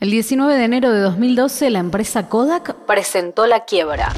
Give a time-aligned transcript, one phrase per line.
[0.00, 4.14] El 19 de enero de 2012, la empresa Kodak presentó la quiebra.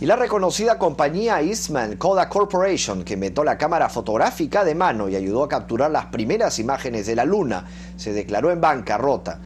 [0.00, 5.16] Y la reconocida compañía Eastman Kodak Corporation, que inventó la cámara fotográfica de mano y
[5.16, 7.64] ayudó a capturar las primeras imágenes de la Luna,
[7.96, 9.40] se declaró en bancarrota.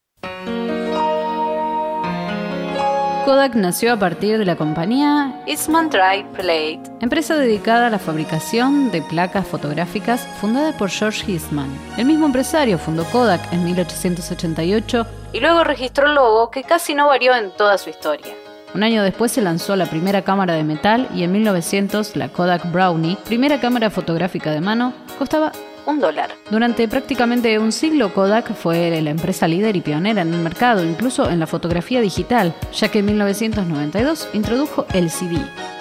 [3.33, 8.91] Kodak nació a partir de la compañía Eastman Dry Plate, empresa dedicada a la fabricación
[8.91, 11.71] de placas fotográficas fundada por George Eastman.
[11.97, 17.07] El mismo empresario fundó Kodak en 1888 y luego registró el logo que casi no
[17.07, 18.35] varió en toda su historia.
[18.75, 22.71] Un año después se lanzó la primera cámara de metal y en 1900 la Kodak
[22.71, 25.53] Brownie, primera cámara fotográfica de mano, costaba
[25.87, 26.31] un dólar.
[26.51, 31.29] Durante prácticamente un siglo, Kodak fue la empresa líder y pionera en el mercado, incluso
[31.29, 35.39] en la fotografía digital, ya que en 1992 introdujo el CD.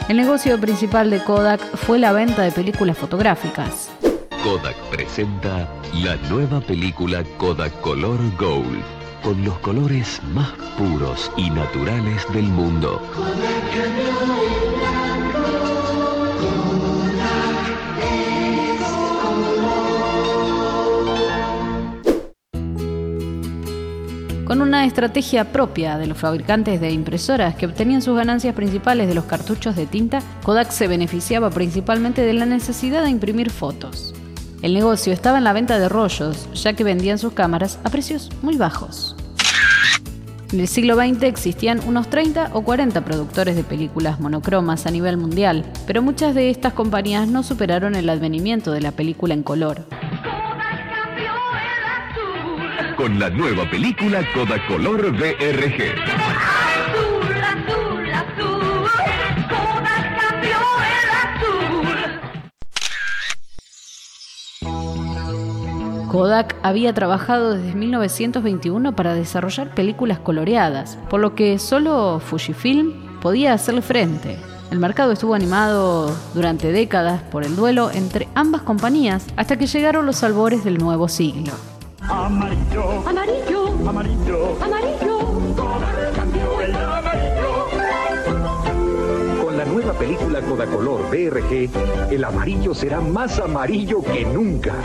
[0.09, 3.89] El negocio principal de Kodak fue la venta de películas fotográficas.
[4.43, 8.81] Kodak presenta la nueva película Kodak Color Gold,
[9.23, 13.01] con los colores más puros y naturales del mundo.
[24.51, 29.15] Con una estrategia propia de los fabricantes de impresoras que obtenían sus ganancias principales de
[29.15, 34.13] los cartuchos de tinta, Kodak se beneficiaba principalmente de la necesidad de imprimir fotos.
[34.61, 38.29] El negocio estaba en la venta de rollos, ya que vendían sus cámaras a precios
[38.41, 39.15] muy bajos.
[40.51, 45.15] En el siglo XX existían unos 30 o 40 productores de películas monocromas a nivel
[45.15, 49.85] mundial, pero muchas de estas compañías no superaron el advenimiento de la película en color.
[52.95, 54.25] Con la nueva película
[54.67, 55.95] Color BRG.
[66.11, 73.53] Kodak había trabajado desde 1921 para desarrollar películas coloreadas, por lo que solo Fujifilm podía
[73.53, 74.37] hacerle frente.
[74.71, 80.05] El mercado estuvo animado durante décadas por el duelo entre ambas compañías hasta que llegaron
[80.05, 81.53] los albores del nuevo siglo.
[82.11, 85.17] Amarillo, amarillo, amarillo, amarillo.
[89.41, 91.69] Con la nueva película Codacolor BRG,
[92.11, 94.75] el amarillo será más amarillo que nunca.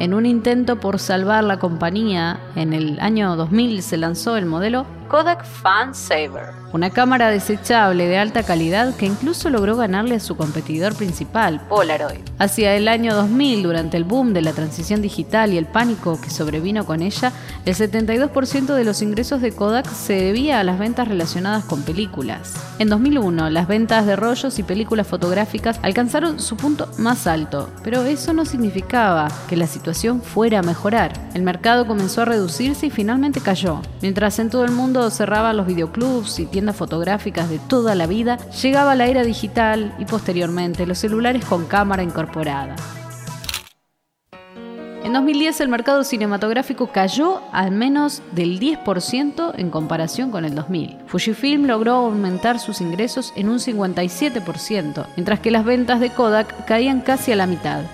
[0.00, 4.84] En un intento por salvar la compañía, en el año 2000 se lanzó el modelo
[5.10, 10.36] Kodak Fan Saver, una cámara desechable de alta calidad que incluso logró ganarle a su
[10.36, 12.20] competidor principal, Polaroid.
[12.38, 16.30] Hacia el año 2000, durante el boom de la transición digital y el pánico que
[16.30, 17.32] sobrevino con ella,
[17.64, 22.54] el 72% de los ingresos de Kodak se debía a las ventas relacionadas con películas.
[22.78, 28.04] En 2001, las ventas de rollos y películas fotográficas alcanzaron su punto más alto, pero
[28.04, 31.12] eso no significaba que la situación fuera a mejorar.
[31.34, 33.82] El mercado comenzó a reducirse y finalmente cayó.
[34.02, 34.70] Mientras en todo el
[35.00, 39.94] mundo cerraba los videoclubs y tiendas fotográficas de toda la vida, llegaba la era digital
[39.98, 42.76] y posteriormente los celulares con cámara incorporada.
[45.02, 50.98] En 2010 el mercado cinematográfico cayó al menos del 10% en comparación con el 2000.
[51.06, 57.00] Fujifilm logró aumentar sus ingresos en un 57%, mientras que las ventas de Kodak caían
[57.00, 57.84] casi a la mitad.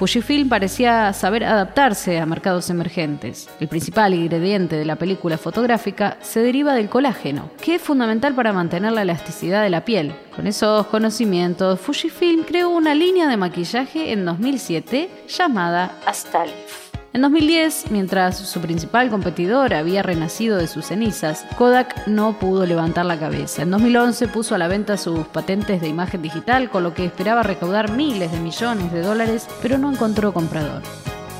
[0.00, 3.50] Fujifilm parecía saber adaptarse a mercados emergentes.
[3.60, 8.54] El principal ingrediente de la película fotográfica se deriva del colágeno, que es fundamental para
[8.54, 10.14] mantener la elasticidad de la piel.
[10.34, 16.89] Con esos conocimientos, Fujifilm creó una línea de maquillaje en 2007 llamada Astalif.
[17.12, 23.04] En 2010, mientras su principal competidor había renacido de sus cenizas, Kodak no pudo levantar
[23.04, 23.62] la cabeza.
[23.62, 27.42] En 2011 puso a la venta sus patentes de imagen digital, con lo que esperaba
[27.42, 30.82] recaudar miles de millones de dólares, pero no encontró comprador.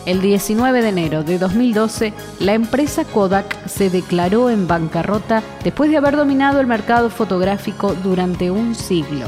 [0.06, 5.98] El 19 de enero de 2012, la empresa Kodak se declaró en bancarrota después de
[5.98, 9.26] haber dominado el mercado fotográfico durante un siglo.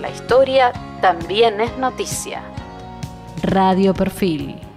[0.00, 2.42] La historia también es noticia.
[3.40, 4.67] Radio Perfil